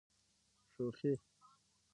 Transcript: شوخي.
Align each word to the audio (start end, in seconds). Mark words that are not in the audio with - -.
شوخي. 0.73 1.13